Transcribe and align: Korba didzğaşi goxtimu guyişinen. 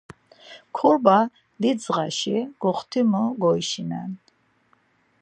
Korba 0.75 1.17
didzğaşi 1.61 2.37
goxtimu 2.61 3.23
guyişinen. 3.41 4.11